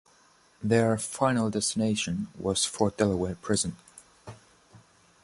[0.63, 3.75] Their final destination was Fort Delaware Prison.